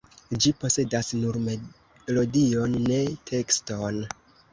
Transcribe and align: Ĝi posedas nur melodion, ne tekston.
Ĝi 0.43 0.51
posedas 0.61 1.09
nur 1.25 1.37
melodion, 1.47 2.73
ne 2.87 2.97
tekston. 3.33 4.01